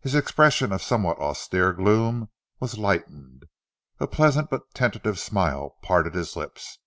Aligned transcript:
His 0.00 0.14
expression 0.14 0.70
of 0.70 0.80
somewhat 0.80 1.18
austere 1.18 1.72
gloom 1.72 2.28
was 2.60 2.78
lightened. 2.78 3.46
A 3.98 4.06
pleasant 4.06 4.48
but 4.48 4.72
tentative 4.74 5.18
smile 5.18 5.74
parted 5.82 6.14
his 6.14 6.36
lips. 6.36 6.78